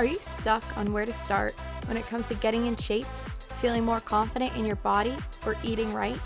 [0.00, 1.52] Are you stuck on where to start
[1.84, 3.04] when it comes to getting in shape,
[3.60, 5.14] feeling more confident in your body,
[5.44, 6.18] or eating right?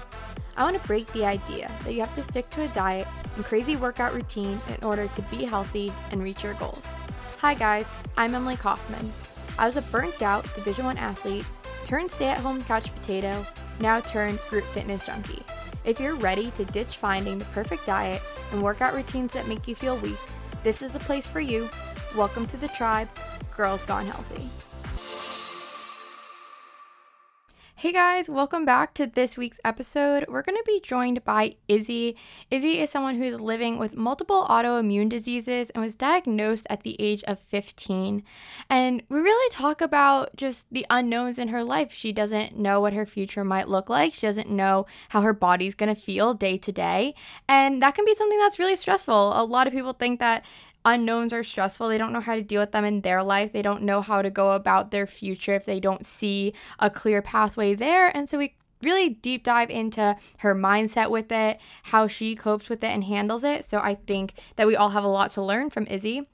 [0.57, 3.45] I want to break the idea that you have to stick to a diet and
[3.45, 6.87] crazy workout routine in order to be healthy and reach your goals.
[7.39, 7.85] Hi guys,
[8.17, 9.13] I'm Emily Kaufman.
[9.59, 11.45] I was a burnt out Division 1 athlete,
[11.85, 13.45] turned stay-at-home couch potato,
[13.81, 15.43] now turned group fitness junkie.
[15.85, 19.75] If you're ready to ditch finding the perfect diet and workout routines that make you
[19.75, 20.21] feel weak,
[20.63, 21.69] this is the place for you.
[22.17, 23.09] Welcome to the tribe
[23.57, 24.49] Girls Gone Healthy.
[27.77, 30.25] Hey guys, welcome back to this week's episode.
[30.27, 32.17] We're going to be joined by Izzy.
[32.51, 37.23] Izzy is someone who's living with multiple autoimmune diseases and was diagnosed at the age
[37.25, 38.23] of 15.
[38.71, 41.93] And we really talk about just the unknowns in her life.
[41.93, 45.75] She doesn't know what her future might look like, she doesn't know how her body's
[45.75, 47.15] going to feel day to day.
[47.47, 49.39] And that can be something that's really stressful.
[49.39, 50.43] A lot of people think that
[50.85, 51.89] unknowns are stressful.
[51.89, 53.53] They don't know how to deal with them in their life.
[53.53, 57.23] They don't know how to go about their future if they don't see a clear
[57.23, 58.15] pathway there.
[58.15, 62.85] And so we really deep dive into her mindset with it, how she copes with
[62.85, 63.65] it and handles it.
[63.65, 66.29] So I think that we all have a lot to learn from Izzy.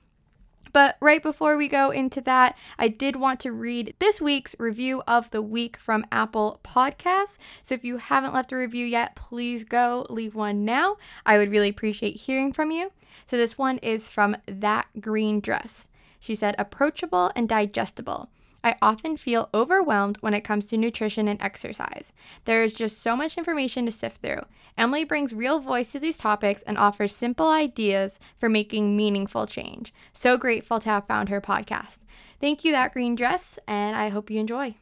[0.73, 5.03] But right before we go into that, I did want to read this week's review
[5.07, 7.39] of the week from Apple Podcasts.
[7.63, 10.97] So if you haven't left a review yet, please go leave one now.
[11.27, 12.93] I would really appreciate hearing from you.
[13.27, 15.89] So this one is from That Green Dress.
[16.19, 18.29] She said, approachable and digestible.
[18.63, 22.13] I often feel overwhelmed when it comes to nutrition and exercise.
[22.45, 24.43] There is just so much information to sift through.
[24.77, 29.95] Emily brings real voice to these topics and offers simple ideas for making meaningful change.
[30.13, 31.99] So grateful to have found her podcast.
[32.41, 34.75] Thank you, That Green Dress, and I hope you enjoy.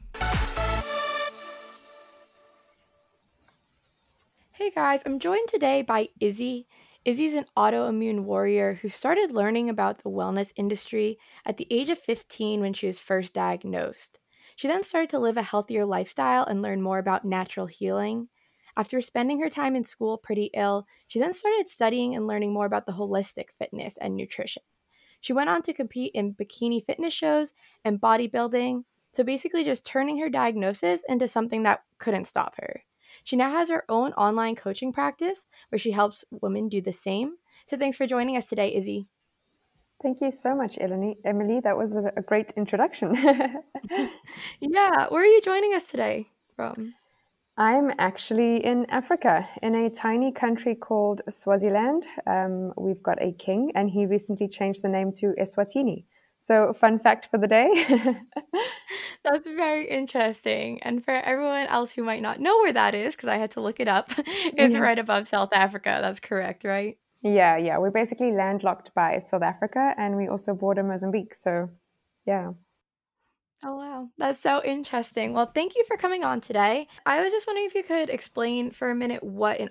[4.52, 6.66] Hey guys, I'm joined today by Izzy.
[7.09, 11.98] Izzy's an autoimmune warrior who started learning about the wellness industry at the age of
[11.98, 14.20] 15 when she was first diagnosed.
[14.57, 18.29] She then started to live a healthier lifestyle and learn more about natural healing.
[18.77, 22.67] After spending her time in school pretty ill, she then started studying and learning more
[22.67, 24.63] about the holistic fitness and nutrition.
[25.23, 27.55] She went on to compete in bikini fitness shows
[27.86, 32.83] and bodybuilding, so basically just turning her diagnosis into something that couldn't stop her.
[33.24, 37.36] She now has her own online coaching practice where she helps women do the same.
[37.67, 39.08] So thanks for joining us today, Izzy.
[40.02, 41.61] Thank you so much, Emily.
[41.61, 43.14] That was a, great introduction.
[44.61, 46.95] yeah, where are you joining us today from?
[47.56, 52.06] I'm actually in Africa, in a tiny country called Swaziland.
[52.24, 56.05] Um, we've got a king, and he recently changed the name to Eswatini.
[56.38, 57.68] So, fun fact for the day.
[59.24, 60.80] That's very interesting.
[60.82, 63.60] And for everyone else who might not know where that is, because I had to
[63.60, 64.80] look it up, it's yeah.
[64.80, 65.98] right above South Africa.
[66.00, 66.96] That's correct, right?
[67.22, 67.78] Yeah, yeah.
[67.78, 71.34] We're basically landlocked by South Africa and we also border Mozambique.
[71.34, 71.70] So,
[72.24, 72.52] yeah.
[73.64, 74.08] Oh, wow.
[74.18, 75.32] That's so interesting.
[75.32, 76.86] Well, thank you for coming on today.
[77.05, 79.68] I was just wondering if you could explain for a minute what an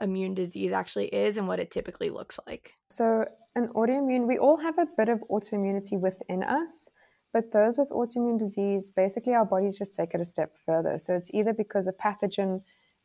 [0.00, 2.74] autoimmune disease actually is and what it typically looks like.
[2.90, 6.90] So, an autoimmune, we all have a bit of autoimmunity within us,
[7.32, 10.98] but those with autoimmune disease, basically our bodies just take it a step further.
[10.98, 12.62] So it's either because a pathogen,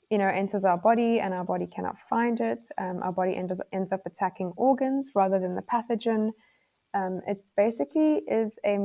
[0.09, 2.67] you know, enters our body and our body cannot find it.
[2.77, 6.31] Um, our body ends, ends up attacking organs rather than the pathogen.
[6.93, 8.77] Um, it basically is a,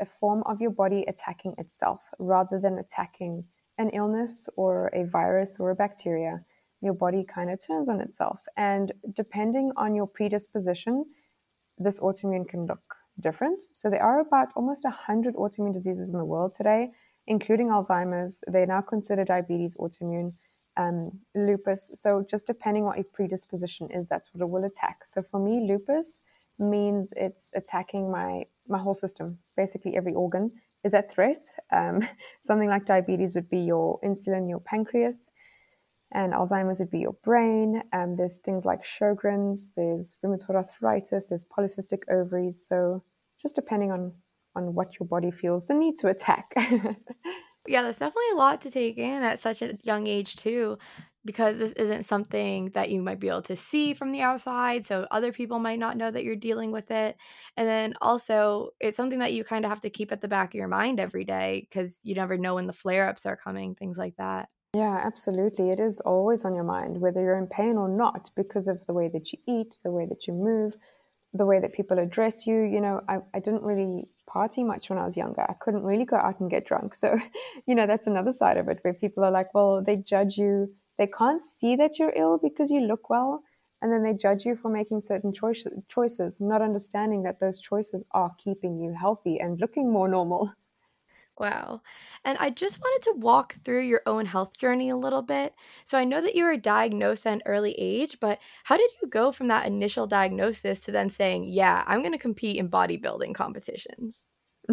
[0.00, 3.44] a form of your body attacking itself rather than attacking
[3.78, 6.44] an illness or a virus or a bacteria
[6.84, 8.40] your body kind of turns on itself.
[8.56, 11.06] And depending on your predisposition,
[11.78, 13.62] this autoimmune can look different.
[13.70, 16.90] So there are about almost 100 autoimmune diseases in the world today,
[17.26, 18.42] including Alzheimer's.
[18.46, 20.34] They're now consider diabetes autoimmune,
[20.76, 21.92] um, lupus.
[21.94, 25.06] So just depending what your predisposition is, that's what it will attack.
[25.06, 26.20] So for me, lupus
[26.58, 30.50] means it's attacking my my whole system, basically every organ
[30.84, 31.44] is at threat.
[31.70, 32.06] Um,
[32.40, 35.30] something like diabetes would be your insulin, your pancreas
[36.12, 37.82] and Alzheimer's would be your brain.
[37.92, 42.64] Um, there's things like Sjogren's, there's rheumatoid arthritis, there's polycystic ovaries.
[42.66, 43.02] So
[43.40, 44.12] just depending on
[44.56, 46.52] on what your body feels the need to attack.
[47.66, 50.78] yeah, that's definitely a lot to take in at such a young age too,
[51.24, 54.84] because this isn't something that you might be able to see from the outside.
[54.86, 57.16] So other people might not know that you're dealing with it.
[57.56, 60.50] And then also, it's something that you kind of have to keep at the back
[60.50, 63.74] of your mind every day because you never know when the flare ups are coming,
[63.74, 64.48] things like that.
[64.74, 65.70] Yeah, absolutely.
[65.72, 68.94] It is always on your mind, whether you're in pain or not, because of the
[68.94, 70.74] way that you eat, the way that you move,
[71.34, 72.62] the way that people address you.
[72.62, 75.42] You know, I, I didn't really party much when I was younger.
[75.42, 76.94] I couldn't really go out and get drunk.
[76.94, 77.18] So,
[77.66, 80.72] you know, that's another side of it where people are like, well, they judge you.
[80.98, 83.42] They can't see that you're ill because you look well.
[83.82, 88.04] And then they judge you for making certain choice- choices, not understanding that those choices
[88.12, 90.52] are keeping you healthy and looking more normal.
[91.38, 91.82] Wow.
[92.24, 95.54] And I just wanted to walk through your own health journey a little bit.
[95.84, 99.08] So I know that you were diagnosed at an early age, but how did you
[99.08, 103.34] go from that initial diagnosis to then saying, yeah, I'm going to compete in bodybuilding
[103.34, 104.26] competitions?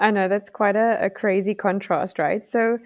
[0.00, 2.44] I know that's quite a, a crazy contrast, right?
[2.44, 2.78] So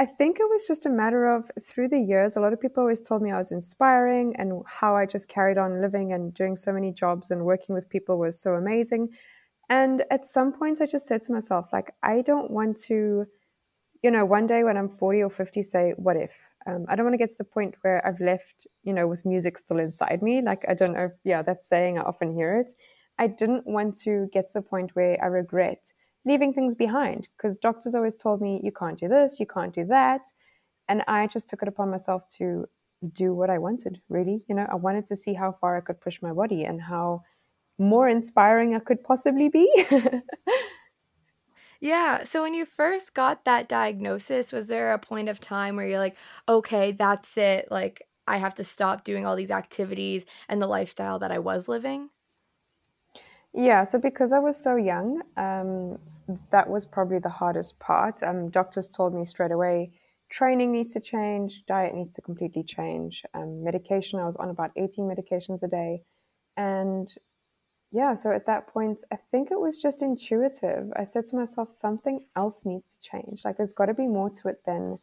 [0.00, 2.82] I think it was just a matter of through the years, a lot of people
[2.82, 6.56] always told me I was inspiring and how I just carried on living and doing
[6.56, 9.08] so many jobs and working with people was so amazing.
[9.68, 13.26] And at some points, I just said to myself, like, I don't want to,
[14.02, 16.34] you know, one day when I'm 40 or 50, say, what if?
[16.66, 19.24] Um, I don't want to get to the point where I've left, you know, with
[19.24, 20.40] music still inside me.
[20.42, 22.72] Like, I don't know, yeah, that saying, I often hear it.
[23.18, 25.92] I didn't want to get to the point where I regret
[26.24, 29.84] leaving things behind because doctors always told me, you can't do this, you can't do
[29.86, 30.22] that.
[30.88, 32.66] And I just took it upon myself to
[33.12, 34.42] do what I wanted, really.
[34.48, 37.22] You know, I wanted to see how far I could push my body and how
[37.78, 39.70] more inspiring I could possibly be.
[41.80, 42.24] yeah.
[42.24, 45.98] So when you first got that diagnosis, was there a point of time where you're
[45.98, 46.16] like,
[46.48, 47.70] okay, that's it?
[47.70, 51.68] Like, I have to stop doing all these activities and the lifestyle that I was
[51.68, 52.10] living?
[53.54, 55.98] Yeah, so because I was so young, um,
[56.50, 58.22] that was probably the hardest part.
[58.22, 59.92] Um, doctors told me straight away
[60.30, 63.22] training needs to change, diet needs to completely change.
[63.34, 66.02] Um, medication, I was on about 18 medications a day.
[66.56, 67.12] And
[67.90, 70.92] yeah, so at that point, I think it was just intuitive.
[70.96, 73.42] I said to myself, something else needs to change.
[73.44, 74.98] Like, there's got to be more to it than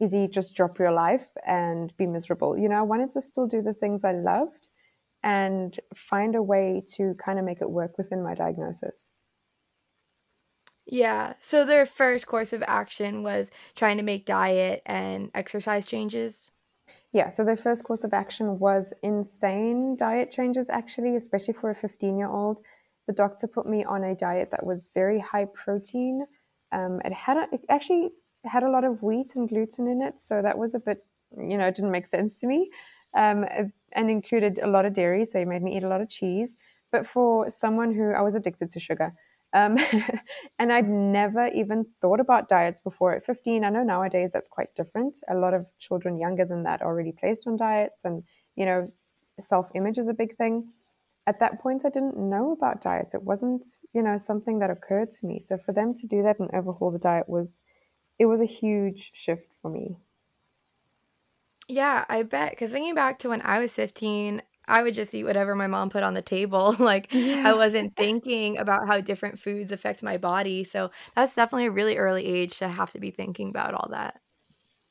[0.00, 2.56] easy, just drop your life and be miserable.
[2.56, 4.68] You know, I wanted to still do the things I loved
[5.22, 9.08] and find a way to kind of make it work within my diagnosis.
[10.86, 11.34] Yeah.
[11.40, 16.50] So their first course of action was trying to make diet and exercise changes.
[17.12, 21.74] Yeah, so their first course of action was insane diet changes, actually, especially for a
[21.74, 22.58] 15 year old.
[23.06, 26.26] The doctor put me on a diet that was very high protein.
[26.70, 28.10] Um, it had a, it actually
[28.44, 31.04] had a lot of wheat and gluten in it, so that was a bit,
[31.36, 32.70] you know, it didn't make sense to me.
[33.16, 33.46] Um,
[33.92, 36.56] and included a lot of dairy, so he made me eat a lot of cheese.
[36.92, 39.14] But for someone who I was addicted to sugar,
[39.52, 39.76] um,
[40.58, 43.64] and I'd never even thought about diets before at 15.
[43.64, 45.18] I know nowadays that's quite different.
[45.28, 48.22] A lot of children younger than that are already placed on diets, and
[48.56, 48.92] you know,
[49.40, 50.72] self image is a big thing.
[51.26, 53.12] At that point, I didn't know about diets.
[53.14, 55.40] It wasn't, you know, something that occurred to me.
[55.40, 57.60] So for them to do that and overhaul the diet was,
[58.18, 59.98] it was a huge shift for me.
[61.68, 62.50] Yeah, I bet.
[62.50, 65.90] Because thinking back to when I was 15, I would just eat whatever my mom
[65.90, 66.76] put on the table.
[66.78, 70.64] like, I wasn't thinking about how different foods affect my body.
[70.64, 74.20] So that's definitely a really early age to have to be thinking about all that.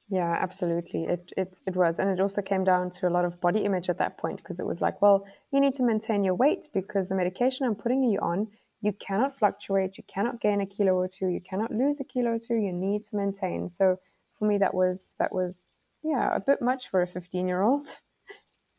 [0.10, 1.04] Yeah, absolutely.
[1.04, 3.90] It, it it was, and it also came down to a lot of body image
[3.90, 7.10] at that point because it was like, well, you need to maintain your weight because
[7.10, 8.48] the medication I'm putting you on,
[8.82, 12.32] you cannot fluctuate, you cannot gain a kilo or two, you cannot lose a kilo
[12.32, 12.56] or two.
[12.56, 13.68] You need to maintain.
[13.68, 14.00] So
[14.40, 15.62] for me, that was that was
[16.04, 17.90] yeah a bit much for a 15 year old.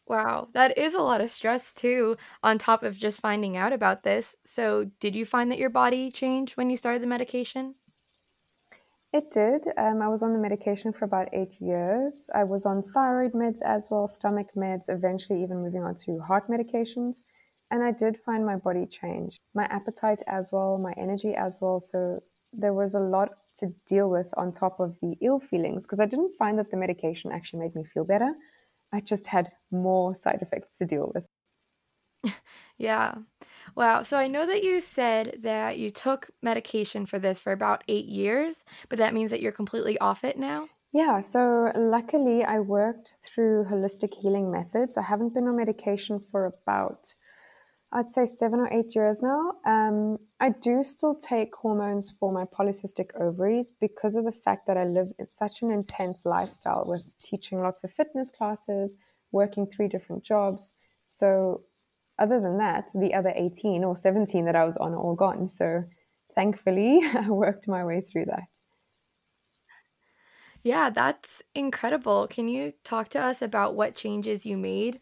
[0.09, 4.03] Wow, that is a lot of stress too, on top of just finding out about
[4.03, 4.37] this.
[4.45, 7.75] So, did you find that your body changed when you started the medication?
[9.13, 9.67] It did.
[9.77, 12.29] Um, I was on the medication for about eight years.
[12.35, 16.49] I was on thyroid meds as well, stomach meds, eventually even moving on to heart
[16.49, 17.23] medications.
[17.71, 21.81] And I did find my body change, my appetite as well, my energy as well.
[21.81, 22.23] So
[22.53, 26.07] there was a lot to deal with on top of the ill feelings because I
[26.07, 28.35] didn't find that the medication actually made me feel better.
[28.93, 31.25] I just had more side effects to deal with.
[32.79, 33.17] Yeah.
[33.75, 34.03] Wow.
[34.03, 38.07] So I know that you said that you took medication for this for about eight
[38.07, 40.69] years, but that means that you're completely off it now?
[40.93, 44.97] Yeah, so luckily I worked through holistic healing methods.
[44.97, 47.15] I haven't been on medication for about
[47.91, 49.55] I'd say seven or eight years now.
[49.65, 54.77] Um, I do still take hormones for my polycystic ovaries because of the fact that
[54.77, 58.93] I live in such an intense lifestyle with teaching lots of fitness classes,
[59.33, 60.73] working three different jobs.
[61.07, 61.63] So,
[62.19, 65.49] other than that, the other 18 or 17 that I was on are all gone.
[65.49, 65.85] So,
[66.35, 68.49] thankfully, I worked my way through that.
[70.63, 72.27] Yeah, that's incredible.
[72.29, 75.01] Can you talk to us about what changes you made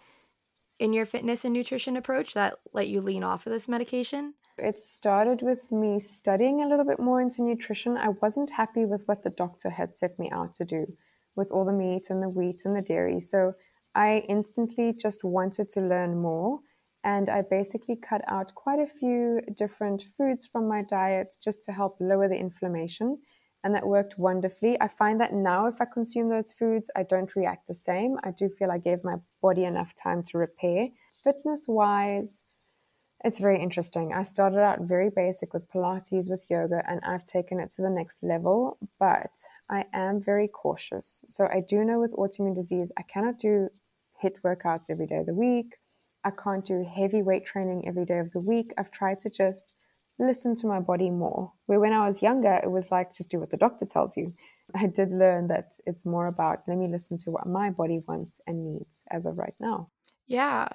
[0.78, 4.34] in your fitness and nutrition approach that let you lean off of this medication?
[4.58, 7.96] It started with me studying a little bit more into nutrition.
[7.96, 10.86] I wasn't happy with what the doctor had set me out to do
[11.34, 13.20] with all the meat and the wheat and the dairy.
[13.20, 13.52] So
[13.94, 16.60] I instantly just wanted to learn more.
[17.04, 21.72] And I basically cut out quite a few different foods from my diet just to
[21.72, 23.18] help lower the inflammation.
[23.64, 24.80] And that worked wonderfully.
[24.80, 28.16] I find that now, if I consume those foods, I don't react the same.
[28.22, 30.88] I do feel I gave my body enough time to repair.
[31.24, 32.42] Fitness wise,
[33.24, 34.12] it's very interesting.
[34.12, 37.90] I started out very basic with Pilates, with yoga, and I've taken it to the
[37.90, 39.32] next level, but
[39.70, 41.24] I am very cautious.
[41.26, 43.68] So I do know with autoimmune disease, I cannot do
[44.22, 45.76] HIIT workouts every day of the week.
[46.24, 48.72] I can't do heavy weight training every day of the week.
[48.76, 49.72] I've tried to just
[50.18, 51.52] listen to my body more.
[51.66, 54.34] Where when I was younger, it was like just do what the doctor tells you.
[54.74, 58.40] I did learn that it's more about let me listen to what my body wants
[58.46, 59.90] and needs as of right now.
[60.26, 60.68] Yeah.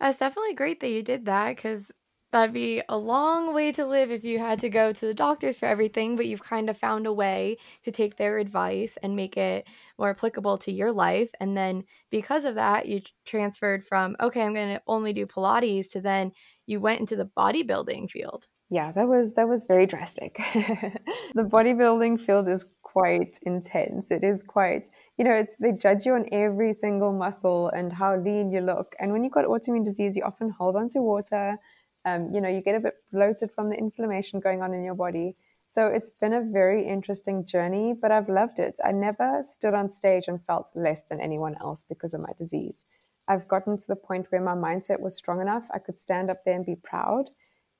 [0.00, 1.90] That's definitely great that you did that because
[2.32, 5.58] that'd be a long way to live if you had to go to the doctors
[5.58, 9.36] for everything, but you've kind of found a way to take their advice and make
[9.36, 9.66] it
[9.98, 11.30] more applicable to your life.
[11.40, 15.92] And then because of that, you transferred from, okay, I'm going to only do Pilates
[15.92, 16.32] to then
[16.66, 18.46] you went into the bodybuilding field.
[18.68, 20.36] Yeah, that was that was very drastic.
[21.34, 24.10] the bodybuilding field is quite intense.
[24.10, 28.16] It is quite, you know, it's they judge you on every single muscle and how
[28.16, 28.96] lean you look.
[28.98, 31.58] And when you've got autoimmune disease, you often hold on to water.
[32.04, 34.94] Um, you know, you get a bit bloated from the inflammation going on in your
[34.94, 35.36] body.
[35.68, 38.76] So it's been a very interesting journey, but I've loved it.
[38.84, 42.84] I never stood on stage and felt less than anyone else because of my disease.
[43.28, 45.64] I've gotten to the point where my mindset was strong enough.
[45.74, 47.30] I could stand up there and be proud.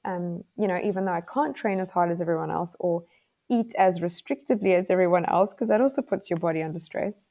[0.07, 3.05] Um, you know, even though I can't train as hard as everyone else or
[3.51, 7.29] eat as restrictively as everyone else because that also puts your body under stress.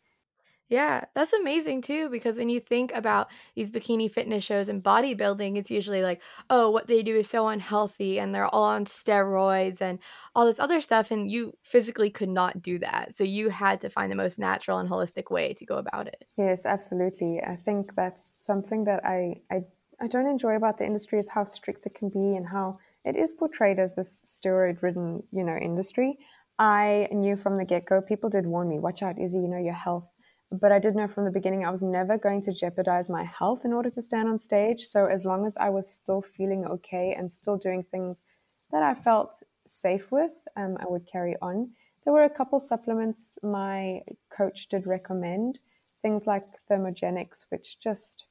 [0.67, 5.57] Yeah, that's amazing too because when you think about these bikini fitness shows and bodybuilding,
[5.57, 9.79] it's usually like, oh, what they do is so unhealthy and they're all on steroids
[9.79, 9.99] and
[10.33, 11.11] all this other stuff.
[11.11, 13.13] And you physically could not do that.
[13.13, 16.25] So you had to find the most natural and holistic way to go about it.
[16.35, 17.41] Yes, absolutely.
[17.41, 19.65] I think that's something that I, I,
[20.01, 23.15] I don't enjoy about the industry is how strict it can be and how it
[23.15, 26.17] is portrayed as this steroid ridden, you know, industry.
[26.57, 29.57] I knew from the get go, people did warn me, watch out, Izzy, you know,
[29.57, 30.07] your health.
[30.51, 33.65] But I did know from the beginning I was never going to jeopardize my health
[33.65, 34.81] in order to stand on stage.
[34.83, 38.23] So as long as I was still feeling okay and still doing things
[38.71, 41.71] that I felt safe with, um, I would carry on.
[42.03, 45.59] There were a couple supplements my coach did recommend,
[46.01, 48.25] things like thermogenics, which just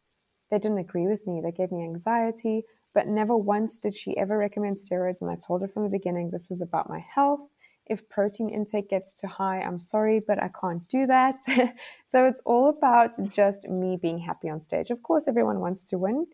[0.51, 1.41] they didn't agree with me.
[1.43, 5.21] They gave me anxiety but never once did she ever recommend steroids.
[5.21, 7.41] And I told her from the beginning, this is about my health.
[7.87, 11.41] If protein intake gets too high, I'm sorry, but I can't do that.
[12.07, 14.91] so it's all about just me being happy on stage.
[14.91, 16.27] Of course, everyone wants to win,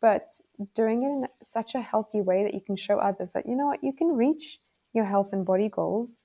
[0.00, 0.30] but
[0.74, 3.66] doing it in such a healthy way that you can show others that, you know
[3.66, 4.58] what, you can reach
[4.92, 6.20] your health and body goals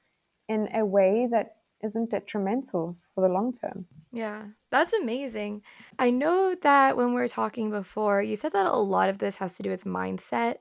[0.47, 3.85] in a way that isn't detrimental for the long term.
[4.11, 5.63] Yeah, that's amazing.
[5.97, 9.37] I know that when we were talking before, you said that a lot of this
[9.37, 10.57] has to do with mindset.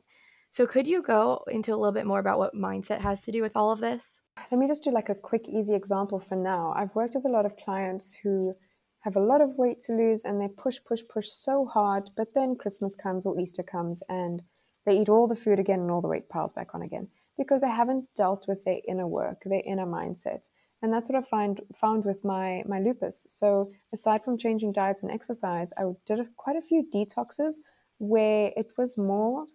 [0.50, 3.42] So could you go into a little bit more about what mindset has to do
[3.42, 4.20] with all of this?
[4.50, 6.72] Let me just do like a quick, easy example for now.
[6.76, 8.54] I've worked with a lot of clients who
[9.00, 12.34] have a lot of weight to lose and they push, push, push so hard, but
[12.34, 14.42] then Christmas comes or Easter comes and
[14.86, 17.08] they eat all the food again and all the weight piles back on again
[17.38, 20.48] because they haven't dealt with their inner work, their inner mindset
[20.82, 23.26] and that's what I find found with my my lupus.
[23.28, 27.56] So aside from changing diets and exercise, I did quite a few detoxes
[27.98, 29.46] where it was more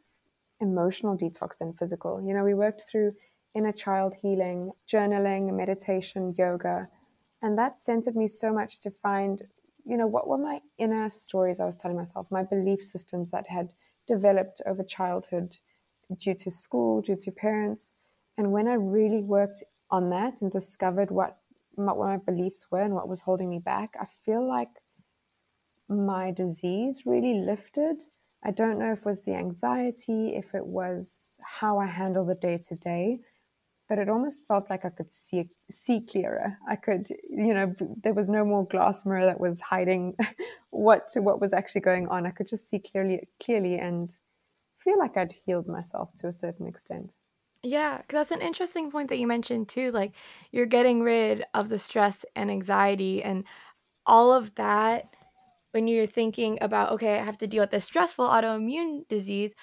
[0.62, 2.24] emotional detox than physical.
[2.26, 3.14] You know, we worked through
[3.56, 6.88] inner child healing, journaling, meditation, yoga,
[7.42, 9.44] and that centered me so much to find,
[9.86, 13.48] you know, what were my inner stories I was telling myself, my belief systems that
[13.48, 13.74] had
[14.08, 15.58] developed over childhood
[16.18, 17.94] due to school, due to parents.
[18.38, 19.64] And when I really worked
[19.96, 21.38] on that and discovered what
[21.78, 24.70] my, what my beliefs were and what was holding me back, I feel like
[25.88, 28.04] my disease really lifted.
[28.44, 32.36] I don't know if it was the anxiety, if it was how I handle the
[32.36, 33.20] day to day,
[33.88, 36.58] but it almost felt like I could see see clearer.
[36.68, 40.16] I could, you know, there was no more glass mirror that was hiding
[40.72, 42.26] what what was actually going on.
[42.26, 44.16] I could just see clearly clearly and
[44.84, 47.14] feel like I'd healed myself to a certain extent.
[47.68, 49.90] Yeah, because that's an interesting point that you mentioned too.
[49.92, 50.16] Like
[50.52, 53.44] you're getting rid of the stress and anxiety and
[54.06, 55.16] all of that
[55.72, 59.56] when you're thinking about, okay, I have to deal with this stressful autoimmune disease.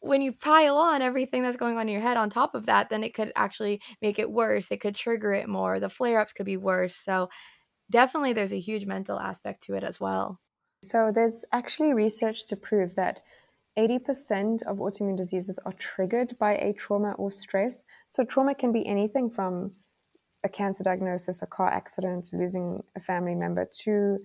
[0.00, 2.90] When you pile on everything that's going on in your head on top of that,
[2.90, 4.70] then it could actually make it worse.
[4.72, 5.80] It could trigger it more.
[5.80, 6.96] The flare ups could be worse.
[6.96, 7.30] So,
[7.90, 10.40] definitely, there's a huge mental aspect to it as well.
[10.84, 13.22] So, there's actually research to prove that
[13.78, 17.84] 80% of autoimmune diseases are triggered by a trauma or stress.
[18.08, 19.72] So, trauma can be anything from
[20.44, 24.18] a cancer diagnosis, a car accident, losing a family member, to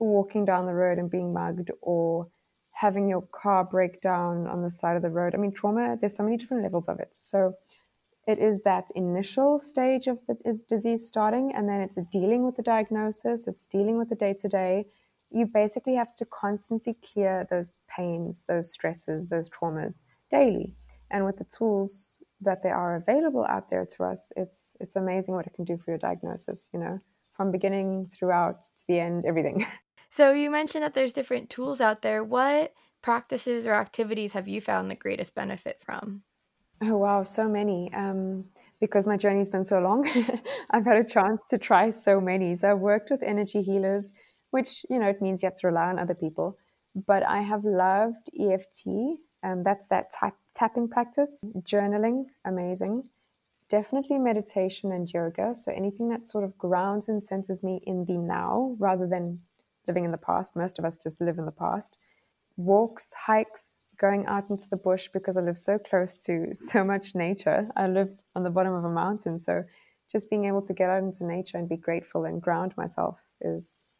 [0.00, 2.28] walking down the road and being mugged, or
[2.72, 5.34] having your car break down on the side of the road.
[5.34, 7.16] I mean, trauma, there's so many different levels of it.
[7.18, 7.54] So,
[8.26, 12.62] it is that initial stage of the disease starting, and then it's dealing with the
[12.62, 14.86] diagnosis, it's dealing with the day to day.
[15.30, 20.74] You basically have to constantly clear those pains, those stresses, those traumas daily.
[21.10, 25.34] And with the tools that there are available out there to us, it's it's amazing
[25.34, 26.68] what it can do for your diagnosis.
[26.72, 26.98] You know,
[27.32, 29.66] from beginning throughout to the end, everything.
[30.10, 32.24] So you mentioned that there's different tools out there.
[32.24, 36.22] What practices or activities have you found the greatest benefit from?
[36.82, 37.92] Oh, wow, so many.
[37.92, 38.44] Um,
[38.80, 40.08] because my journey's been so long,
[40.70, 42.54] I've had a chance to try so many.
[42.56, 44.12] So I've worked with energy healers,
[44.50, 46.56] which, you know, it means you have to rely on other people.
[46.94, 48.86] But I have loved EFT.
[49.42, 50.12] Um, that's that
[50.54, 53.04] tapping practice, journaling, amazing.
[53.70, 55.54] Definitely meditation and yoga.
[55.54, 59.40] So anything that sort of grounds and senses me in the now rather than
[59.86, 60.56] living in the past.
[60.56, 61.96] Most of us just live in the past.
[62.56, 67.14] Walks, hikes, going out into the bush because I live so close to so much
[67.14, 67.68] nature.
[67.76, 69.38] I live on the bottom of a mountain.
[69.38, 69.64] So
[70.10, 73.97] just being able to get out into nature and be grateful and ground myself is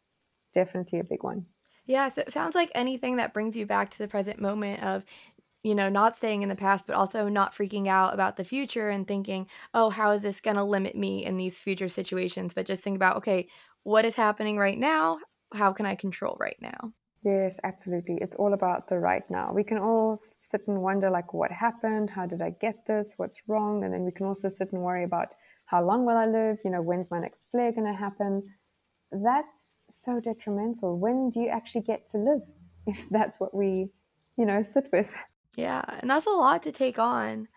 [0.53, 1.45] definitely a big one.
[1.85, 5.05] Yeah, so it sounds like anything that brings you back to the present moment of,
[5.63, 8.89] you know, not staying in the past, but also not freaking out about the future
[8.89, 12.53] and thinking, oh, how is this going to limit me in these future situations?
[12.53, 13.47] But just think about, okay,
[13.83, 15.19] what is happening right now?
[15.53, 16.93] How can I control right now?
[17.23, 18.17] Yes, absolutely.
[18.21, 19.51] It's all about the right now.
[19.51, 22.09] We can all sit and wonder, like, what happened?
[22.09, 23.13] How did I get this?
[23.17, 23.83] What's wrong?
[23.83, 25.33] And then we can also sit and worry about
[25.65, 26.59] how long will I live?
[26.63, 28.43] You know, when's my next flare going to happen?
[29.11, 30.97] That's so detrimental.
[30.97, 32.41] When do you actually get to live
[32.87, 33.89] if that's what we,
[34.37, 35.11] you know, sit with?
[35.55, 37.47] Yeah, and that's a lot to take on.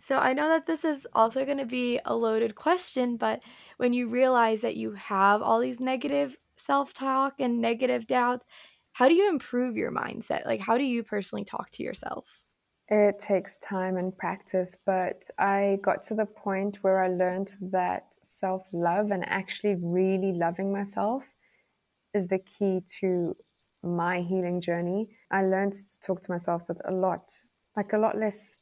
[0.00, 3.42] So I know that this is also going to be a loaded question, but
[3.76, 8.46] when you realize that you have all these negative self talk and negative doubts,
[8.92, 10.46] how do you improve your mindset?
[10.46, 12.44] Like, how do you personally talk to yourself?
[12.88, 18.16] It takes time and practice, but I got to the point where I learned that
[18.22, 21.24] self love and actually really loving myself
[22.14, 23.36] is the key to
[23.82, 25.08] my healing journey.
[25.30, 27.38] I learned to talk to myself with a lot,
[27.76, 28.58] like a lot less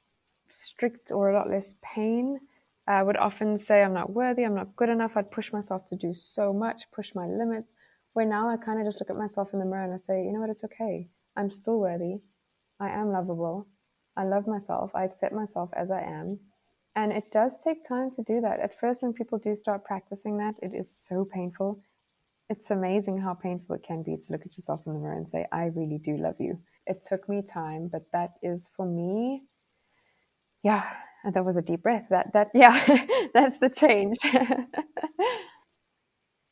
[0.48, 2.40] strict or a lot less pain.
[2.86, 5.16] I would often say, I'm not worthy, I'm not good enough.
[5.16, 7.74] I'd push myself to do so much, push my limits,
[8.14, 10.24] where now I kind of just look at myself in the mirror and I say,
[10.24, 11.08] you know what, it's okay.
[11.36, 12.16] I'm still worthy.
[12.80, 13.68] I am lovable.
[14.16, 14.90] I love myself.
[14.94, 16.40] I accept myself as I am.
[16.94, 18.60] And it does take time to do that.
[18.60, 21.80] At first, when people do start practicing that, it is so painful.
[22.48, 25.28] It's amazing how painful it can be to look at yourself in the mirror and
[25.28, 26.60] say, I really do love you.
[26.86, 29.42] It took me time, but that is for me,
[30.62, 30.84] yeah,
[31.32, 32.06] that was a deep breath.
[32.10, 32.78] That, that, yeah,
[33.34, 34.18] that's the change.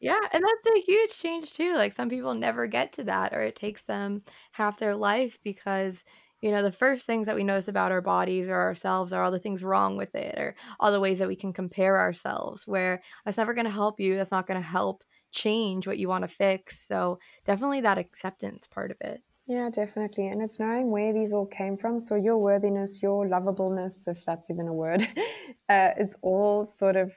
[0.01, 1.75] Yeah, and that's a huge change too.
[1.75, 4.23] Like some people never get to that or it takes them
[4.53, 6.05] half their life because
[6.43, 9.31] you know, the first things that we notice about our bodies or ourselves are all
[9.31, 13.03] the things wrong with it or all the ways that we can compare ourselves where
[13.27, 14.15] that's never going to help you.
[14.17, 16.87] That's not going to help change what you want to fix.
[16.87, 19.23] So, definitely that acceptance part of it.
[19.47, 20.29] Yeah, definitely.
[20.29, 22.01] And it's knowing where these all came from.
[22.01, 25.07] So, your worthiness, your lovableness, if that's even a word,
[25.69, 27.13] uh, is all sort of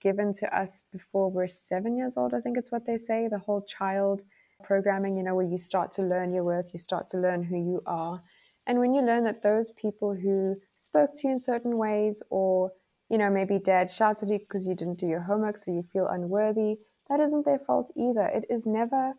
[0.00, 2.34] given to us before we're seven years old.
[2.34, 3.28] I think it's what they say.
[3.28, 4.22] The whole child
[4.62, 7.56] programming, you know, where you start to learn your worth, you start to learn who
[7.56, 8.22] you are.
[8.66, 12.72] And when you learn that those people who spoke to you in certain ways, or,
[13.08, 15.84] you know, maybe dad shouted at you because you didn't do your homework, so you
[15.92, 18.26] feel unworthy, that isn't their fault either.
[18.26, 19.14] It is never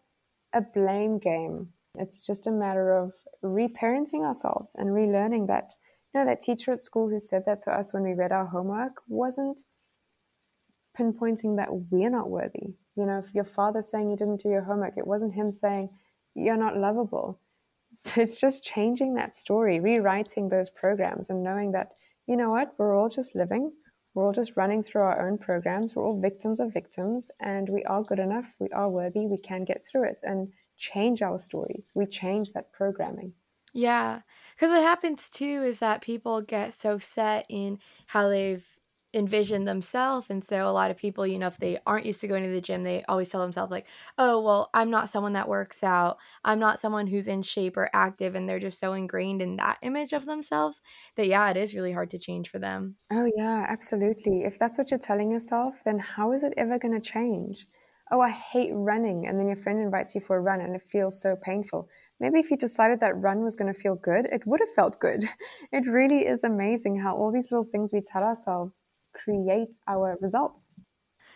[0.54, 1.70] a blame game.
[1.96, 5.74] It's just a matter of reparenting ourselves and relearning that.
[6.14, 8.46] You know, that teacher at school who said that to us when we read our
[8.46, 9.64] homework wasn't
[10.98, 12.76] pinpointing that we're not worthy.
[12.96, 15.90] You know, if your father's saying you didn't do your homework, it wasn't him saying
[16.36, 17.40] you're not lovable.
[17.94, 21.94] So it's just changing that story, rewriting those programs, and knowing that,
[22.28, 23.72] you know what, we're all just living.
[24.18, 25.96] We're all just running through our own programs.
[25.96, 28.52] We're all victims of victims, and we are good enough.
[28.58, 29.28] We are worthy.
[29.28, 31.92] We can get through it and change our stories.
[31.94, 33.34] We change that programming.
[33.74, 34.22] Yeah.
[34.56, 37.78] Because what happens too is that people get so set in
[38.08, 38.68] how they've
[39.14, 42.28] envision themselves and so a lot of people you know if they aren't used to
[42.28, 45.48] going to the gym they always tell themselves like oh well i'm not someone that
[45.48, 46.18] works out.
[46.44, 49.80] I'm not someone who's in shape or active and they're just so ingrained in that
[49.82, 50.82] image of themselves
[51.16, 52.98] that yeah it is really hard to change for them.
[53.12, 54.44] Oh yeah absolutely.
[54.44, 57.68] If that's what you're telling yourself then how is it ever going to change?
[58.12, 60.82] Oh i hate running and then your friend invites you for a run and it
[60.84, 61.90] feels so painful.
[62.20, 65.00] Maybe if you decided that run was going to feel good it would have felt
[65.00, 65.24] good.
[65.72, 68.86] It really is amazing how all these little things we tell ourselves
[69.24, 70.70] create our results.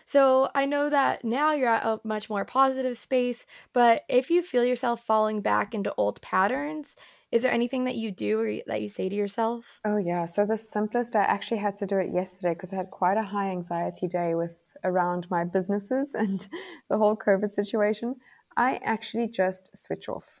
[0.04, 4.42] So I know that now you're at a much more positive space, but if you
[4.42, 6.96] feel yourself falling back into old patterns,
[7.30, 9.80] is there anything that you do or that you say to yourself?
[9.84, 10.26] Oh, yeah.
[10.26, 13.22] So, the simplest, I actually had to do it yesterday because I had quite a
[13.22, 16.46] high anxiety day with around my businesses and
[16.90, 18.16] the whole COVID situation.
[18.56, 20.40] I actually just switch off.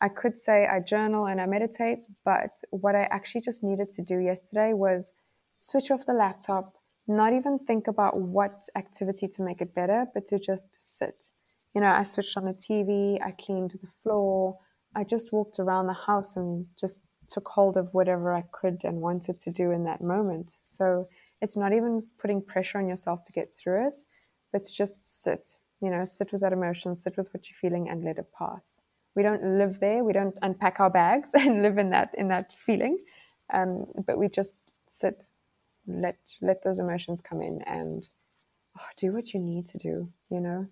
[0.00, 4.02] I could say I journal and I meditate, but what I actually just needed to
[4.02, 5.12] do yesterday was
[5.54, 6.74] switch off the laptop,
[7.06, 11.26] not even think about what activity to make it better, but to just sit.
[11.74, 14.58] You know, I switched on the TV, I cleaned the floor,
[14.94, 19.00] I just walked around the house and just took hold of whatever I could and
[19.00, 20.58] wanted to do in that moment.
[20.62, 21.08] So
[21.40, 24.00] it's not even putting pressure on yourself to get through it,
[24.52, 28.04] but just sit, you know, sit with that emotion, sit with what you're feeling and
[28.04, 28.80] let it pass.
[29.14, 32.52] We don't live there, we don't unpack our bags and live in that in that
[32.66, 32.98] feeling.
[33.52, 35.26] Um, but we just sit,
[35.86, 38.08] let let those emotions come in and
[38.78, 40.66] oh, do what you need to do, you know.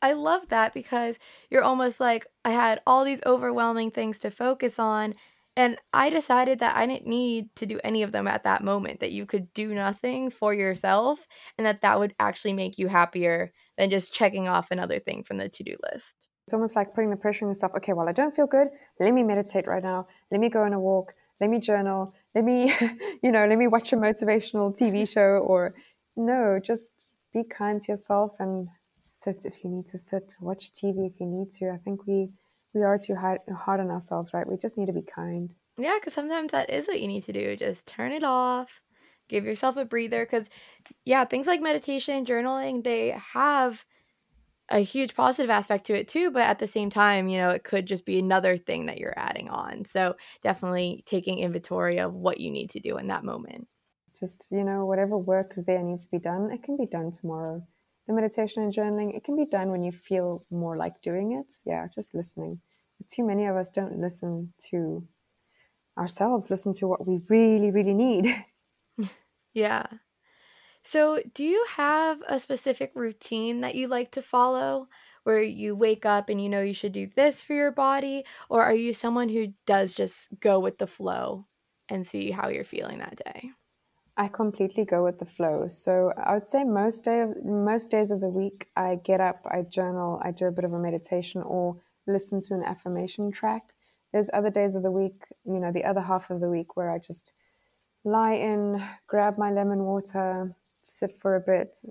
[0.00, 1.18] I love that because
[1.50, 5.14] you're almost like, I had all these overwhelming things to focus on,
[5.56, 9.00] and I decided that I didn't need to do any of them at that moment,
[9.00, 11.26] that you could do nothing for yourself,
[11.58, 15.38] and that that would actually make you happier than just checking off another thing from
[15.38, 16.28] the to do list.
[16.46, 17.72] It's almost like putting the pressure on yourself.
[17.76, 18.68] Okay, well, I don't feel good.
[18.98, 20.08] Let me meditate right now.
[20.30, 21.14] Let me go on a walk.
[21.40, 22.14] Let me journal.
[22.34, 22.72] Let me,
[23.22, 25.74] you know, let me watch a motivational TV show or
[26.16, 26.90] no, just
[27.32, 28.68] be kind to yourself and
[28.98, 31.70] sit if you need to sit, watch TV if you need to.
[31.70, 32.28] I think we
[32.74, 34.48] we are too hard, hard on ourselves, right?
[34.48, 35.54] We just need to be kind.
[35.76, 37.56] Yeah, because sometimes that is what you need to do.
[37.56, 38.80] Just turn it off,
[39.28, 40.24] give yourself a breather.
[40.24, 40.48] Because,
[41.04, 43.84] yeah, things like meditation, journaling, they have
[44.68, 46.30] a huge positive aspect to it too.
[46.30, 49.18] But at the same time, you know, it could just be another thing that you're
[49.18, 49.84] adding on.
[49.84, 53.68] So definitely taking inventory of what you need to do in that moment.
[54.18, 57.10] Just, you know, whatever work is there needs to be done, it can be done
[57.10, 57.62] tomorrow
[58.06, 61.54] the meditation and journaling, it can be done when you feel more like doing it.
[61.64, 62.60] Yeah, just listening.
[62.98, 65.06] But too many of us don't listen to
[65.98, 68.44] ourselves, listen to what we really, really need.
[69.54, 69.86] yeah.
[70.84, 74.88] So, do you have a specific routine that you like to follow
[75.24, 78.24] where you wake up and you know you should do this for your body?
[78.48, 81.46] Or are you someone who does just go with the flow
[81.88, 83.52] and see how you're feeling that day?
[84.16, 85.68] I completely go with the flow.
[85.68, 89.46] So I would say most day of, most days of the week, I get up,
[89.50, 93.72] I journal, I do a bit of a meditation, or listen to an affirmation track.
[94.12, 96.90] There's other days of the week, you know, the other half of the week where
[96.90, 97.32] I just
[98.04, 101.84] lie in, grab my lemon water, sit for a bit,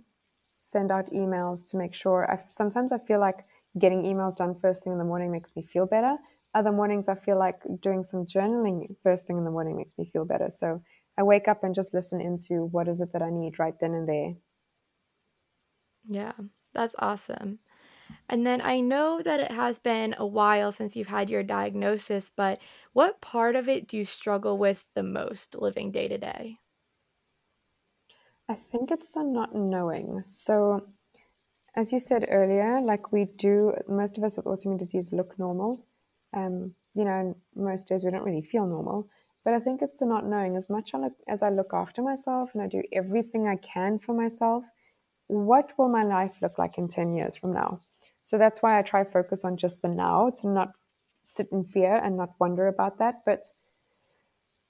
[0.58, 2.30] send out emails to make sure.
[2.32, 3.46] I, sometimes I feel like
[3.78, 6.18] getting emails done first thing in the morning makes me feel better.
[6.54, 10.06] Other mornings, I feel like doing some journaling first thing in the morning makes me
[10.06, 10.50] feel better.
[10.50, 10.84] So
[11.18, 13.94] I wake up and just listen into what is it that I need right then
[13.94, 14.36] and there.
[16.08, 16.34] Yeah,
[16.74, 17.60] that's awesome.
[18.30, 22.32] And then I know that it has been a while since you've had your diagnosis,
[22.32, 22.62] but
[22.94, 26.61] what part of it do you struggle with the most living day to day?
[28.52, 30.26] I think it's the not knowing.
[30.28, 30.86] So,
[31.78, 35.86] as you said earlier, like we do, most of us with autoimmune disease look normal.
[36.34, 39.08] Um, you know, most days we don't really feel normal.
[39.46, 40.92] But I think it's the not knowing as much
[41.30, 44.66] as I look after myself and I do everything I can for myself,
[45.28, 47.80] what will my life look like in 10 years from now?
[48.22, 50.74] So that's why I try focus on just the now to not
[51.24, 53.22] sit in fear and not wonder about that.
[53.26, 53.46] But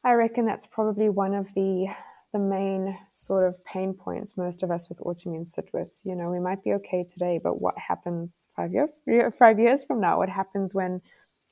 [0.04, 1.88] I reckon that's probably one of the
[2.34, 5.96] the main sort of pain points most of us with autoimmune sit with.
[6.04, 8.90] You know, we might be okay today, but what happens five years
[9.38, 10.18] five years from now?
[10.18, 11.02] What happens when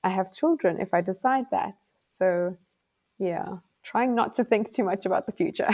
[0.03, 1.75] I have children if I decide that?
[2.17, 2.57] So
[3.17, 5.69] yeah, trying not to think too much about the future.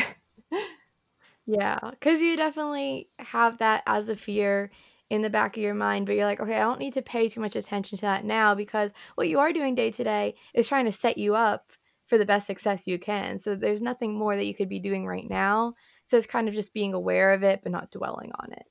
[1.45, 4.71] yeah, because you definitely have that as a fear
[5.11, 7.29] in the back of your mind, but you're like, okay, I don't need to pay
[7.29, 10.67] too much attention to that now because what you are doing day to day is
[10.67, 11.73] trying to set you up
[12.05, 13.39] for the best success you can.
[13.39, 15.73] So there's nothing more that you could be doing right now.
[16.05, 18.65] So it's kind of just being aware of it, but not dwelling on it.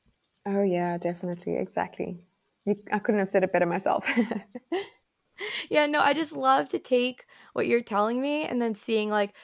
[0.46, 1.56] Oh, yeah, definitely.
[1.56, 2.24] Exactly.
[2.92, 4.06] I couldn't have said it better myself.
[5.70, 9.34] yeah, no, I just love to take what you're telling me and then seeing like,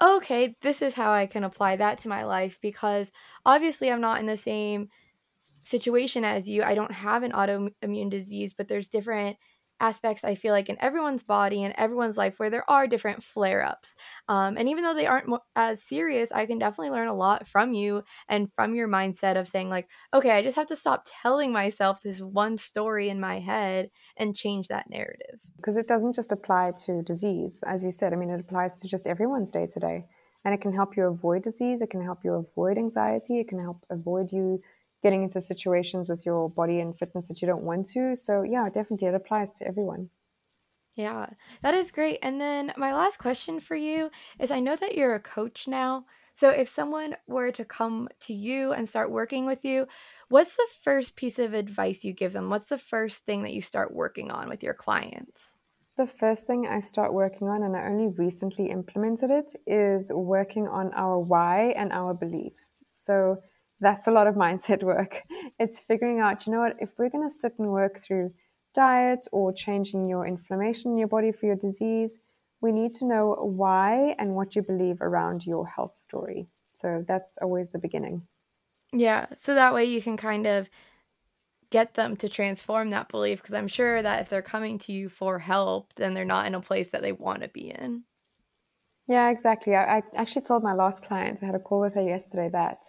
[0.00, 3.10] okay, this is how I can apply that to my life because
[3.44, 4.88] obviously I'm not in the same
[5.62, 6.62] situation as you.
[6.62, 9.36] I don't have an autoimmune disease, but there's different
[9.80, 13.64] aspects I feel like in everyone's body and everyone's life where there are different flare
[13.64, 13.96] ups.
[14.28, 17.72] Um, and even though they aren't as serious, I can definitely learn a lot from
[17.72, 21.52] you and from your mindset of saying, like, okay, I just have to stop telling
[21.52, 25.40] myself this one story in my head and change that narrative.
[25.56, 27.62] Because it doesn't just apply to disease.
[27.66, 30.06] As you said, I mean, it applies to just everyone's day to day.
[30.44, 33.60] And it can help you avoid disease, it can help you avoid anxiety, it can
[33.60, 34.62] help avoid you
[35.02, 38.14] getting into situations with your body and fitness that you don't want to.
[38.16, 40.10] So yeah, definitely it applies to everyone.
[40.94, 41.26] Yeah,
[41.62, 42.18] that is great.
[42.22, 46.04] And then my last question for you is I know that you're a coach now.
[46.34, 49.86] So if someone were to come to you and start working with you,
[50.28, 52.50] what's the first piece of advice you give them?
[52.50, 55.54] What's the first thing that you start working on with your clients?
[55.96, 60.66] The first thing I start working on, and I only recently implemented it, is working
[60.66, 62.82] on our why and our beliefs.
[62.86, 63.42] So
[63.80, 65.22] that's a lot of mindset work.
[65.58, 68.32] It's figuring out, you know what, if we're going to sit and work through
[68.74, 72.18] diet or changing your inflammation in your body for your disease,
[72.60, 76.46] we need to know why and what you believe around your health story.
[76.74, 78.22] So that's always the beginning.
[78.92, 79.26] Yeah.
[79.36, 80.68] So that way you can kind of
[81.70, 85.08] get them to transform that belief because I'm sure that if they're coming to you
[85.08, 88.02] for help, then they're not in a place that they want to be in.
[89.06, 89.74] Yeah, exactly.
[89.74, 92.84] I, I actually told my last client, I had a call with her yesterday, that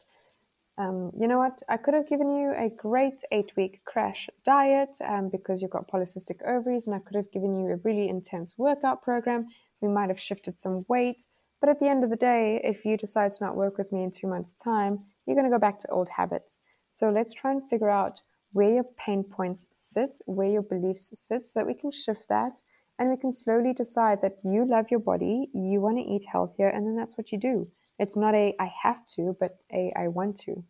[0.81, 1.61] um, you know what?
[1.69, 5.89] I could have given you a great eight week crash diet um, because you've got
[5.89, 9.47] polycystic ovaries, and I could have given you a really intense workout program.
[9.81, 11.25] We might have shifted some weight.
[11.59, 14.03] But at the end of the day, if you decide to not work with me
[14.03, 16.63] in two months' time, you're going to go back to old habits.
[16.89, 18.19] So let's try and figure out
[18.51, 22.61] where your pain points sit, where your beliefs sit, so that we can shift that
[22.97, 26.67] and we can slowly decide that you love your body, you want to eat healthier,
[26.67, 27.67] and then that's what you do.
[28.01, 30.63] It's not a I have to, but a I want to.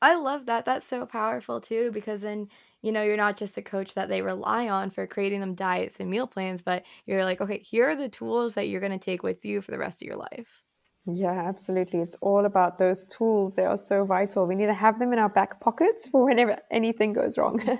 [0.00, 0.64] I love that.
[0.66, 2.48] That's so powerful too, because then,
[2.82, 5.98] you know, you're not just a coach that they rely on for creating them diets
[5.98, 8.98] and meal plans, but you're like, okay, here are the tools that you're going to
[8.98, 10.62] take with you for the rest of your life.
[11.06, 12.00] Yeah, absolutely.
[12.00, 13.54] It's all about those tools.
[13.54, 14.46] They are so vital.
[14.46, 17.60] We need to have them in our back pockets for whenever anything goes wrong.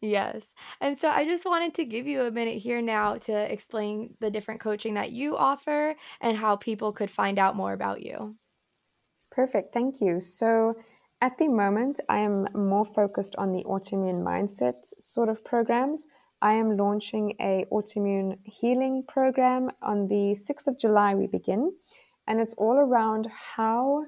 [0.00, 0.52] yes.
[0.80, 4.30] And so I just wanted to give you a minute here now to explain the
[4.30, 8.36] different coaching that you offer and how people could find out more about you.
[9.30, 9.74] Perfect.
[9.74, 10.20] Thank you.
[10.20, 10.76] So,
[11.20, 16.04] at the moment, I am more focused on the autoimmune mindset sort of programs.
[16.42, 21.72] I am launching a autoimmune healing program on the 6th of July we begin,
[22.26, 24.06] and it's all around how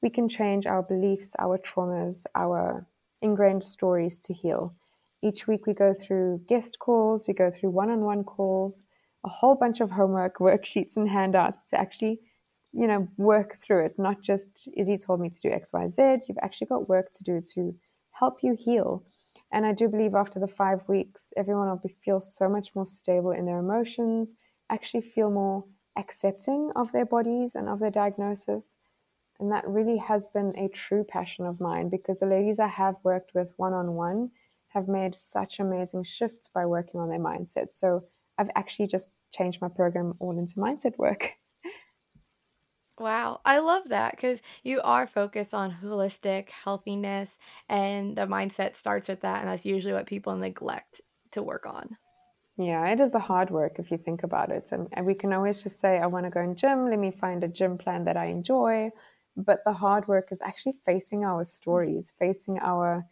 [0.00, 2.86] we can change our beliefs, our traumas, our
[3.20, 4.74] ingrained stories to heal.
[5.24, 8.84] Each week we go through guest calls, we go through one-on-one calls,
[9.24, 12.20] a whole bunch of homework, worksheets and handouts to actually,
[12.74, 13.98] you know, work through it.
[13.98, 16.02] Not just Izzy told me to do X, Y, Z.
[16.28, 17.74] You've actually got work to do to
[18.10, 19.02] help you heal.
[19.50, 22.86] And I do believe after the five weeks, everyone will be, feel so much more
[22.86, 24.36] stable in their emotions,
[24.68, 25.64] actually feel more
[25.96, 28.74] accepting of their bodies and of their diagnosis.
[29.40, 32.96] And that really has been a true passion of mine because the ladies I have
[33.02, 34.30] worked with one on one
[34.74, 37.72] have made such amazing shifts by working on their mindset.
[37.72, 38.04] So
[38.38, 41.30] I've actually just changed my program all into mindset work.
[42.98, 49.08] Wow, I love that because you are focused on holistic healthiness, and the mindset starts
[49.08, 51.00] with that, and that's usually what people neglect
[51.32, 51.96] to work on.
[52.56, 54.70] Yeah, it is the hard work if you think about it.
[54.70, 57.10] And, and we can always just say, I want to go in gym, let me
[57.10, 58.90] find a gym plan that I enjoy.
[59.36, 63.04] But the hard work is actually facing our stories, facing our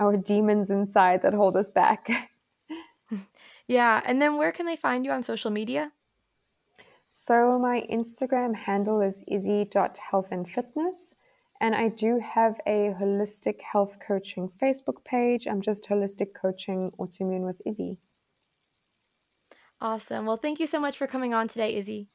[0.00, 2.30] our demons inside that hold us back.
[3.68, 4.00] yeah.
[4.04, 5.92] And then where can they find you on social media?
[7.08, 11.14] So my Instagram handle is izzy.healthandfitness.
[11.60, 15.46] And I do have a holistic health coaching Facebook page.
[15.46, 17.98] I'm just holistic coaching autoimmune with Izzy.
[19.78, 20.24] Awesome.
[20.24, 22.08] Well, thank you so much for coming on today, Izzy.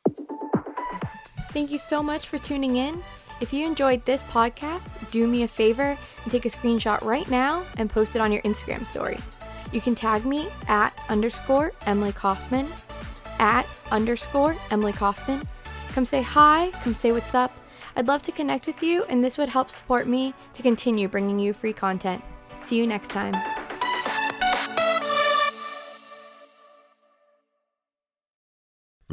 [1.51, 3.03] Thank you so much for tuning in.
[3.41, 7.63] If you enjoyed this podcast, do me a favor and take a screenshot right now
[7.77, 9.19] and post it on your Instagram story.
[9.71, 12.67] You can tag me at underscore Emily Kaufman,
[13.39, 15.41] at underscore Emily Kaufman.
[15.89, 17.51] Come say hi, come say what's up.
[17.97, 21.39] I'd love to connect with you, and this would help support me to continue bringing
[21.39, 22.23] you free content.
[22.59, 23.35] See you next time.